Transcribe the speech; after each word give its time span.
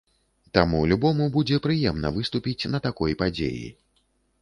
Таму 0.57 0.79
любому 0.93 1.27
будзе 1.35 1.61
прыемна 1.67 2.13
выступіць 2.17 2.67
на 2.75 2.85
такой 2.89 3.19
падзеі. 3.25 3.65